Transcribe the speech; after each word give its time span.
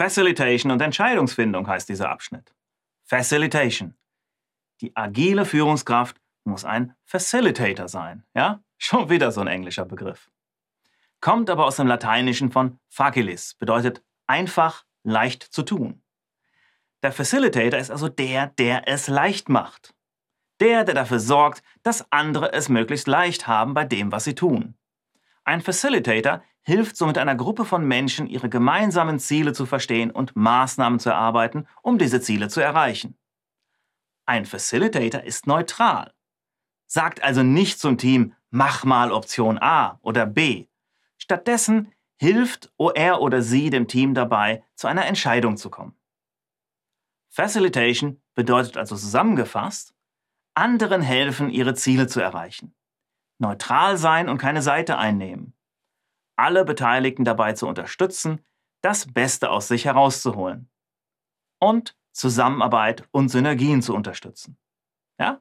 Facilitation 0.00 0.72
und 0.72 0.80
Entscheidungsfindung 0.80 1.66
heißt 1.66 1.86
dieser 1.86 2.08
Abschnitt. 2.08 2.54
Facilitation. 3.04 3.98
Die 4.80 4.96
agile 4.96 5.44
Führungskraft 5.44 6.16
muss 6.44 6.64
ein 6.64 6.94
Facilitator 7.04 7.86
sein. 7.86 8.24
Ja? 8.34 8.62
Schon 8.78 9.10
wieder 9.10 9.30
so 9.30 9.42
ein 9.42 9.46
englischer 9.46 9.84
Begriff. 9.84 10.30
Kommt 11.20 11.50
aber 11.50 11.66
aus 11.66 11.76
dem 11.76 11.86
Lateinischen 11.86 12.50
von 12.50 12.78
facilis, 12.88 13.56
bedeutet 13.56 14.02
einfach, 14.26 14.86
leicht 15.02 15.42
zu 15.42 15.64
tun. 15.64 16.02
Der 17.02 17.12
Facilitator 17.12 17.78
ist 17.78 17.90
also 17.90 18.08
der, 18.08 18.46
der 18.46 18.88
es 18.88 19.06
leicht 19.06 19.50
macht. 19.50 19.94
Der, 20.60 20.84
der 20.84 20.94
dafür 20.94 21.20
sorgt, 21.20 21.62
dass 21.82 22.10
andere 22.10 22.54
es 22.54 22.70
möglichst 22.70 23.06
leicht 23.06 23.46
haben 23.46 23.74
bei 23.74 23.84
dem, 23.84 24.12
was 24.12 24.24
sie 24.24 24.34
tun. 24.34 24.78
Ein 25.44 25.60
Facilitator 25.60 26.42
hilft 26.62 26.96
somit 26.96 27.18
einer 27.18 27.34
Gruppe 27.34 27.64
von 27.64 27.86
Menschen, 27.86 28.26
ihre 28.26 28.48
gemeinsamen 28.48 29.18
Ziele 29.18 29.52
zu 29.52 29.66
verstehen 29.66 30.10
und 30.10 30.36
Maßnahmen 30.36 30.98
zu 30.98 31.10
erarbeiten, 31.10 31.66
um 31.82 31.98
diese 31.98 32.20
Ziele 32.20 32.48
zu 32.48 32.60
erreichen. 32.60 33.16
Ein 34.26 34.44
Facilitator 34.44 35.22
ist 35.22 35.46
neutral. 35.46 36.12
Sagt 36.86 37.22
also 37.22 37.42
nicht 37.42 37.80
zum 37.80 37.98
Team, 37.98 38.34
mach 38.50 38.84
mal 38.84 39.12
Option 39.12 39.58
A 39.60 39.98
oder 40.02 40.26
B. 40.26 40.66
Stattdessen 41.16 41.92
hilft 42.18 42.72
er 42.94 43.20
oder 43.20 43.42
sie 43.42 43.70
dem 43.70 43.88
Team 43.88 44.14
dabei, 44.14 44.62
zu 44.74 44.86
einer 44.86 45.06
Entscheidung 45.06 45.56
zu 45.56 45.70
kommen. 45.70 45.96
Facilitation 47.28 48.20
bedeutet 48.34 48.76
also 48.76 48.96
zusammengefasst, 48.96 49.94
anderen 50.54 51.00
helfen, 51.00 51.48
ihre 51.48 51.74
Ziele 51.74 52.06
zu 52.06 52.20
erreichen. 52.20 52.74
Neutral 53.38 53.96
sein 53.96 54.28
und 54.28 54.38
keine 54.38 54.62
Seite 54.62 54.98
einnehmen. 54.98 55.54
Alle 56.40 56.64
Beteiligten 56.64 57.24
dabei 57.24 57.52
zu 57.52 57.66
unterstützen, 57.66 58.44
das 58.82 59.12
Beste 59.12 59.50
aus 59.50 59.68
sich 59.68 59.84
herauszuholen. 59.84 60.70
Und 61.58 61.96
Zusammenarbeit 62.12 63.04
und 63.10 63.28
Synergien 63.28 63.82
zu 63.82 63.94
unterstützen. 63.94 64.56
Ja? 65.18 65.40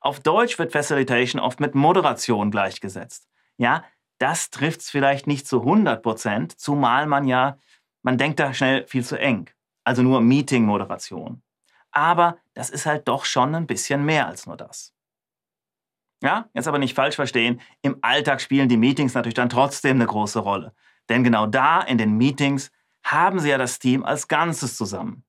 Auf 0.00 0.20
Deutsch 0.20 0.58
wird 0.58 0.72
Facilitation 0.72 1.40
oft 1.40 1.60
mit 1.60 1.74
Moderation 1.74 2.50
gleichgesetzt. 2.50 3.28
Ja, 3.56 3.84
das 4.18 4.50
trifft 4.50 4.80
es 4.80 4.90
vielleicht 4.90 5.26
nicht 5.26 5.46
zu 5.46 5.60
100 5.60 6.02
Prozent, 6.02 6.58
zumal 6.58 7.06
man 7.06 7.26
ja, 7.26 7.58
man 8.02 8.18
denkt 8.18 8.40
da 8.40 8.54
schnell 8.54 8.86
viel 8.86 9.04
zu 9.04 9.18
eng 9.18 9.50
also 9.84 10.02
nur 10.02 10.20
Meeting-Moderation. 10.20 11.42
Aber 11.90 12.38
das 12.54 12.70
ist 12.70 12.86
halt 12.86 13.08
doch 13.08 13.24
schon 13.24 13.54
ein 13.54 13.66
bisschen 13.66 14.04
mehr 14.04 14.26
als 14.26 14.46
nur 14.46 14.56
das. 14.56 14.94
Ja, 16.22 16.48
jetzt 16.54 16.68
aber 16.68 16.78
nicht 16.78 16.94
falsch 16.94 17.16
verstehen, 17.16 17.60
im 17.82 17.98
Alltag 18.00 18.40
spielen 18.40 18.68
die 18.68 18.76
Meetings 18.76 19.14
natürlich 19.14 19.34
dann 19.34 19.48
trotzdem 19.48 19.96
eine 19.96 20.06
große 20.06 20.38
Rolle. 20.38 20.72
Denn 21.08 21.24
genau 21.24 21.46
da 21.46 21.82
in 21.82 21.98
den 21.98 22.16
Meetings 22.16 22.70
haben 23.04 23.40
Sie 23.40 23.50
ja 23.50 23.58
das 23.58 23.80
Team 23.80 24.04
als 24.04 24.28
Ganzes 24.28 24.76
zusammen. 24.76 25.24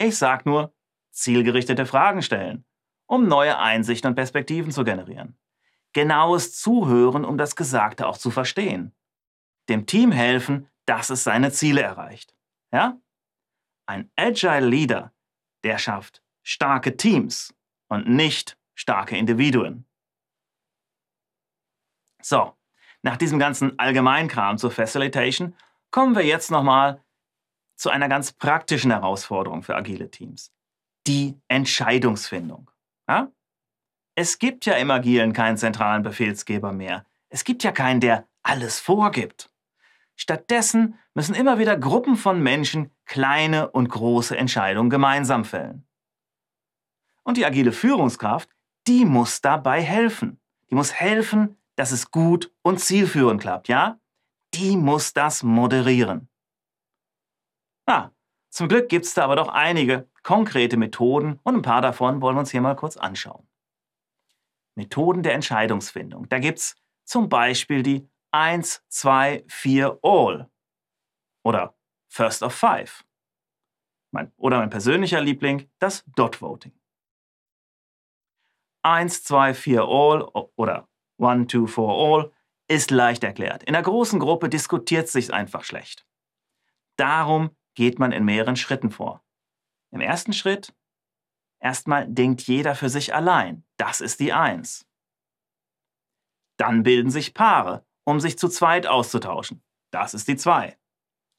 Ich 0.00 0.16
sag 0.16 0.46
nur, 0.46 0.72
zielgerichtete 1.10 1.86
Fragen 1.86 2.22
stellen, 2.22 2.64
um 3.06 3.26
neue 3.26 3.58
Einsichten 3.58 4.10
und 4.10 4.14
Perspektiven 4.14 4.70
zu 4.70 4.84
generieren. 4.84 5.36
Genaues 5.92 6.54
Zuhören, 6.54 7.24
um 7.24 7.36
das 7.36 7.56
Gesagte 7.56 8.06
auch 8.06 8.16
zu 8.16 8.30
verstehen. 8.30 8.94
Dem 9.68 9.86
Team 9.86 10.12
helfen, 10.12 10.68
dass 10.86 11.10
es 11.10 11.24
seine 11.24 11.50
Ziele 11.50 11.82
erreicht. 11.82 12.36
Ja? 12.72 13.00
Ein 13.86 14.12
Agile 14.14 14.68
Leader, 14.68 15.12
der 15.64 15.78
schafft 15.78 16.22
starke 16.44 16.96
Teams 16.96 17.52
und 17.88 18.08
nicht 18.08 18.56
starke 18.76 19.16
Individuen. 19.16 19.87
So, 22.22 22.52
nach 23.02 23.16
diesem 23.16 23.38
ganzen 23.38 23.78
Allgemeinkram 23.78 24.58
zur 24.58 24.70
Facilitation 24.70 25.54
kommen 25.90 26.16
wir 26.16 26.24
jetzt 26.24 26.50
nochmal 26.50 27.02
zu 27.76 27.90
einer 27.90 28.08
ganz 28.08 28.32
praktischen 28.32 28.90
Herausforderung 28.90 29.62
für 29.62 29.76
agile 29.76 30.10
Teams. 30.10 30.52
Die 31.06 31.40
Entscheidungsfindung. 31.48 32.70
Ja? 33.08 33.30
Es 34.14 34.38
gibt 34.38 34.66
ja 34.66 34.74
im 34.74 34.90
Agilen 34.90 35.32
keinen 35.32 35.56
zentralen 35.56 36.02
Befehlsgeber 36.02 36.72
mehr. 36.72 37.06
Es 37.28 37.44
gibt 37.44 37.62
ja 37.62 37.70
keinen, 37.70 38.00
der 38.00 38.26
alles 38.42 38.80
vorgibt. 38.80 39.50
Stattdessen 40.16 40.98
müssen 41.14 41.36
immer 41.36 41.60
wieder 41.60 41.76
Gruppen 41.76 42.16
von 42.16 42.42
Menschen 42.42 42.90
kleine 43.04 43.70
und 43.70 43.88
große 43.88 44.36
Entscheidungen 44.36 44.90
gemeinsam 44.90 45.44
fällen. 45.44 45.86
Und 47.22 47.36
die 47.36 47.46
agile 47.46 47.70
Führungskraft, 47.70 48.50
die 48.88 49.04
muss 49.04 49.40
dabei 49.40 49.80
helfen. 49.82 50.40
Die 50.70 50.74
muss 50.74 50.92
helfen, 50.92 51.56
dass 51.78 51.92
es 51.92 52.10
gut 52.10 52.52
und 52.62 52.80
zielführend 52.80 53.40
klappt, 53.40 53.68
ja? 53.68 54.00
Die 54.54 54.76
muss 54.76 55.12
das 55.12 55.42
moderieren. 55.42 56.28
Na, 57.86 58.12
zum 58.50 58.68
Glück 58.68 58.88
gibt 58.88 59.04
es 59.04 59.14
da 59.14 59.24
aber 59.24 59.36
doch 59.36 59.48
einige 59.48 60.08
konkrete 60.24 60.76
Methoden 60.76 61.38
und 61.44 61.54
ein 61.54 61.62
paar 61.62 61.80
davon 61.80 62.20
wollen 62.20 62.34
wir 62.34 62.40
uns 62.40 62.50
hier 62.50 62.60
mal 62.60 62.74
kurz 62.74 62.96
anschauen. 62.96 63.48
Methoden 64.74 65.22
der 65.22 65.34
Entscheidungsfindung. 65.34 66.28
Da 66.28 66.38
gibt 66.40 66.58
es 66.58 66.76
zum 67.04 67.28
Beispiel 67.28 67.82
die 67.82 68.08
1, 68.32 68.84
2, 68.88 69.44
4, 69.48 70.00
all. 70.02 70.50
Oder 71.44 71.76
First 72.08 72.42
of 72.42 72.54
Five. 72.54 73.04
Mein, 74.10 74.32
oder 74.36 74.58
mein 74.58 74.70
persönlicher 74.70 75.20
Liebling, 75.20 75.70
das 75.78 76.04
Dot 76.16 76.42
Voting. 76.42 76.72
1, 78.82 79.22
2, 79.24 79.54
4, 79.54 79.82
all 79.82 80.22
oder 80.56 80.88
1, 81.18 81.50
2, 81.50 81.66
4, 81.66 81.84
all 81.84 82.32
ist 82.68 82.90
leicht 82.90 83.24
erklärt. 83.24 83.62
In 83.64 83.74
einer 83.74 83.82
großen 83.82 84.20
Gruppe 84.20 84.48
diskutiert 84.48 85.08
sich 85.08 85.32
einfach 85.32 85.64
schlecht. 85.64 86.06
Darum 86.96 87.50
geht 87.74 87.98
man 87.98 88.12
in 88.12 88.24
mehreren 88.24 88.56
Schritten 88.56 88.90
vor. 88.90 89.24
Im 89.90 90.00
ersten 90.00 90.32
Schritt 90.32 90.74
erstmal 91.60 92.06
denkt 92.06 92.42
jeder 92.42 92.74
für 92.74 92.88
sich 92.88 93.14
allein. 93.14 93.64
Das 93.76 94.00
ist 94.00 94.20
die 94.20 94.32
1. 94.32 94.86
Dann 96.56 96.82
bilden 96.82 97.10
sich 97.10 97.34
Paare 97.34 97.84
um 98.08 98.20
sich 98.20 98.38
zu 98.38 98.48
zweit 98.48 98.86
auszutauschen. 98.86 99.62
Das 99.90 100.14
ist 100.14 100.28
die 100.28 100.36
2. 100.36 100.78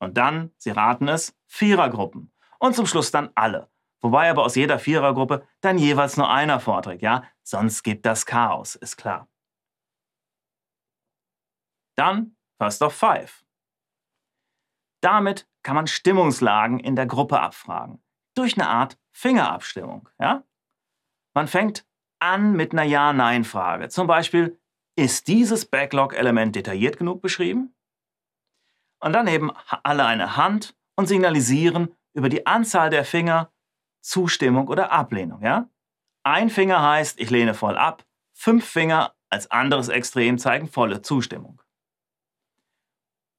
Und 0.00 0.18
dann, 0.18 0.52
Sie 0.58 0.70
raten 0.70 1.08
es, 1.08 1.34
Vierergruppen. 1.46 2.30
Und 2.58 2.76
zum 2.76 2.84
Schluss 2.84 3.10
dann 3.10 3.30
alle. 3.34 3.70
Wobei 4.02 4.28
aber 4.28 4.44
aus 4.44 4.54
jeder 4.54 4.78
Vierergruppe 4.78 5.46
dann 5.62 5.78
jeweils 5.78 6.18
nur 6.18 6.30
einer 6.30 6.60
vorträgt, 6.60 7.00
ja? 7.00 7.24
Sonst 7.42 7.84
gibt 7.84 8.04
das 8.04 8.26
Chaos, 8.26 8.74
ist 8.74 8.98
klar. 8.98 9.28
Dann 11.98 12.36
First 12.60 12.82
of 12.82 12.94
Five. 12.94 13.44
Damit 15.00 15.48
kann 15.62 15.74
man 15.74 15.86
Stimmungslagen 15.86 16.78
in 16.78 16.96
der 16.96 17.06
Gruppe 17.06 17.40
abfragen. 17.40 18.02
Durch 18.34 18.54
eine 18.54 18.68
Art 18.68 18.98
Fingerabstimmung, 19.10 20.08
ja? 20.20 20.44
Man 21.34 21.48
fängt 21.48 21.86
an 22.20 22.52
mit 22.52 22.72
einer 22.72 22.84
Ja-Nein-Frage. 22.84 23.88
Zum 23.88 24.06
Beispiel, 24.06 24.60
ist 24.96 25.28
dieses 25.28 25.66
Backlog-Element 25.66 26.56
detailliert 26.56 26.98
genug 26.98 27.20
beschrieben? 27.22 27.74
Und 29.00 29.12
dann 29.12 29.26
heben 29.26 29.52
alle 29.82 30.04
eine 30.04 30.36
Hand 30.36 30.76
und 30.96 31.06
signalisieren 31.06 31.94
über 32.14 32.28
die 32.28 32.46
Anzahl 32.46 32.90
der 32.90 33.04
Finger 33.04 33.52
Zustimmung 34.00 34.68
oder 34.68 34.90
Ablehnung. 34.90 35.42
Ja? 35.42 35.68
Ein 36.24 36.50
Finger 36.50 36.82
heißt, 36.82 37.20
ich 37.20 37.30
lehne 37.30 37.54
voll 37.54 37.76
ab. 37.76 38.04
Fünf 38.34 38.64
Finger 38.68 39.14
als 39.30 39.50
anderes 39.50 39.88
Extrem 39.88 40.38
zeigen 40.38 40.68
volle 40.68 41.02
Zustimmung. 41.02 41.62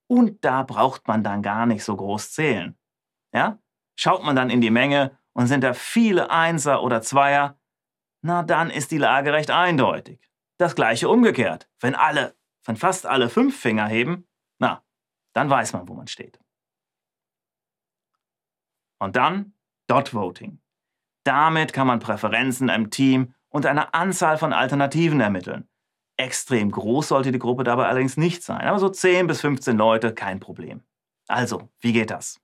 Und 0.09 0.44
da 0.44 0.64
braucht 0.64 1.08
man 1.08 1.24
dann 1.24 1.44
gar 1.44 1.68
nicht 1.68 1.84
so 1.84 1.96
groß 1.96 2.31
zählen. 2.31 2.75
Ja? 3.31 3.59
Schaut 3.96 4.24
man 4.24 4.36
dann 4.36 4.50
in 4.50 4.59
die 4.59 4.72
Menge 4.72 5.18
und 5.34 5.47
sind 5.47 5.64
da 5.64 5.74
viele 5.74 6.31
Einser 6.31 6.81
oder 6.81 7.02
Zweier, 7.02 7.59
na 8.22 8.44
dann 8.44 8.72
ist 8.72 8.92
die 8.92 8.97
Lage 8.97 9.34
recht 9.34 9.52
eindeutig. 9.52 10.20
Das 10.58 10.75
gleiche 10.75 11.08
umgekehrt. 11.08 11.70
Wenn 11.80 11.96
alle, 11.96 12.36
wenn 12.66 12.75
fast 12.75 13.06
alle 13.06 13.30
fünf 13.30 13.58
Finger 13.58 13.88
heben, 13.88 14.28
na, 14.58 14.84
dann 15.34 15.50
weiß 15.50 15.74
man, 15.74 15.88
wo 15.88 15.94
man 15.94 16.08
steht. 16.08 16.40
Und 18.97 19.16
dann 19.16 19.53
Dot 19.88 20.14
Voting. 20.14 20.59
Damit 21.23 21.72
kann 21.72 21.88
man 21.88 22.00
Präferenzen 22.00 22.70
im 22.70 22.90
Team 22.90 23.34
und 23.50 23.66
eine 23.66 23.94
Anzahl 23.94 24.38
von 24.38 24.53
Alternativen 24.53 25.22
ermitteln. 25.22 25.70
Extrem 26.20 26.70
groß 26.70 27.08
sollte 27.08 27.32
die 27.32 27.40
Gruppe 27.40 27.64
dabei 27.64 27.88
allerdings 27.88 28.18
nicht 28.18 28.44
sein, 28.44 28.68
aber 28.68 28.78
so 28.78 28.90
10 28.90 29.28
bis 29.28 29.40
15 29.40 29.78
Leute 29.78 30.14
kein 30.14 30.42
Problem. 30.42 30.82
Also, 31.30 31.70
wie 31.80 31.94
geht 31.94 32.12
das? 32.12 32.42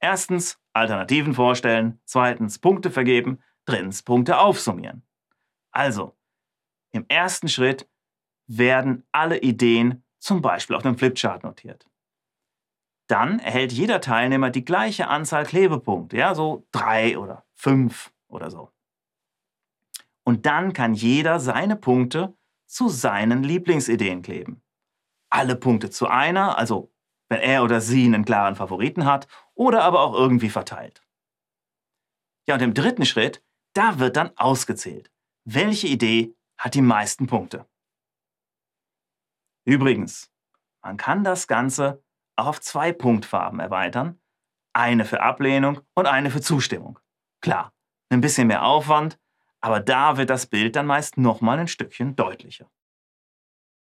Erstens 0.00 0.58
Alternativen 0.72 1.34
vorstellen, 1.34 2.00
zweitens 2.06 2.58
Punkte 2.58 2.90
vergeben, 2.90 3.42
drittens 3.66 4.02
Punkte 4.02 4.38
aufsummieren. 4.38 5.02
Also, 5.72 6.16
im 6.90 7.04
ersten 7.08 7.48
Schritt 7.48 7.86
werden 8.46 9.06
alle 9.12 9.42
Ideen 9.42 10.02
zum 10.18 10.40
Beispiel 10.40 10.74
auf 10.74 10.86
einem 10.86 10.96
Flipchart 10.96 11.42
notiert. 11.42 11.86
Dann 13.08 13.40
erhält 13.40 13.72
jeder 13.72 14.00
Teilnehmer 14.00 14.48
die 14.48 14.64
gleiche 14.64 15.08
Anzahl 15.08 15.44
Klebepunkte, 15.44 16.16
ja, 16.16 16.34
so 16.34 16.66
drei 16.72 17.18
oder 17.18 17.44
fünf 17.52 18.10
oder 18.28 18.50
so. 18.50 18.70
Und 20.24 20.46
dann 20.46 20.72
kann 20.72 20.94
jeder 20.94 21.40
seine 21.40 21.76
Punkte 21.76 22.34
zu 22.66 22.88
seinen 22.88 23.42
Lieblingsideen 23.42 24.22
kleben. 24.22 24.62
Alle 25.30 25.56
Punkte 25.56 25.90
zu 25.90 26.06
einer, 26.06 26.58
also 26.58 26.92
wenn 27.28 27.40
er 27.40 27.64
oder 27.64 27.80
sie 27.80 28.04
einen 28.04 28.24
klaren 28.24 28.56
Favoriten 28.56 29.04
hat 29.04 29.26
oder 29.54 29.82
aber 29.82 30.00
auch 30.00 30.14
irgendwie 30.14 30.50
verteilt. 30.50 31.02
Ja, 32.46 32.54
und 32.54 32.62
im 32.62 32.74
dritten 32.74 33.04
Schritt, 33.04 33.42
da 33.74 33.98
wird 33.98 34.16
dann 34.16 34.30
ausgezählt. 34.36 35.10
Welche 35.44 35.88
Idee 35.88 36.34
hat 36.58 36.74
die 36.74 36.82
meisten 36.82 37.26
Punkte? 37.26 37.66
Übrigens, 39.64 40.30
man 40.82 40.96
kann 40.96 41.24
das 41.24 41.48
Ganze 41.48 42.02
auch 42.36 42.46
auf 42.46 42.60
zwei 42.60 42.92
Punktfarben 42.92 43.58
erweitern. 43.58 44.20
Eine 44.72 45.04
für 45.04 45.22
Ablehnung 45.22 45.80
und 45.94 46.06
eine 46.06 46.30
für 46.30 46.40
Zustimmung. 46.40 47.00
Klar, 47.40 47.72
ein 48.10 48.20
bisschen 48.20 48.46
mehr 48.46 48.64
Aufwand, 48.64 49.18
aber 49.66 49.80
da 49.80 50.16
wird 50.16 50.30
das 50.30 50.46
Bild 50.46 50.76
dann 50.76 50.86
meist 50.86 51.18
nochmal 51.18 51.58
ein 51.58 51.66
Stückchen 51.66 52.14
deutlicher. 52.14 52.70